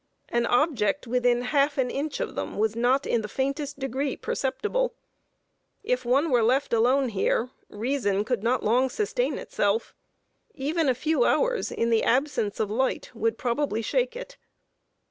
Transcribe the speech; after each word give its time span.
An 0.29 0.47
object 0.47 1.05
within 1.05 1.43
half 1.43 1.77
an 1.77 1.91
inch 1.91 2.19
of 2.19 2.33
them 2.33 2.57
was 2.57 2.75
not 2.75 3.05
in 3.05 3.21
the 3.21 3.27
faintest 3.27 3.77
degree 3.77 4.17
perceptible. 4.17 4.95
If 5.83 6.03
one 6.05 6.31
were 6.31 6.41
left 6.41 6.73
alone 6.73 7.09
here, 7.09 7.51
reason 7.69 8.25
could 8.25 8.41
not 8.41 8.63
long 8.63 8.89
sustain 8.89 9.37
itself. 9.37 9.93
Even 10.55 10.89
a 10.89 10.95
few 10.95 11.23
hours, 11.23 11.71
in 11.71 11.91
the 11.91 12.03
absence 12.03 12.59
of 12.59 12.71
light, 12.71 13.11
would 13.13 13.37
probably 13.37 13.83
shake 13.83 14.15
it. 14.15 14.37